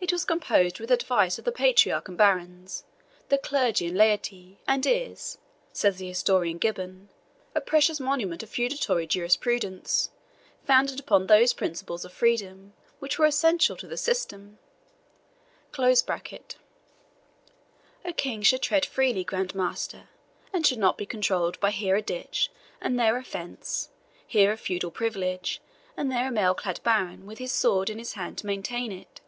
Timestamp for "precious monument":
7.60-8.44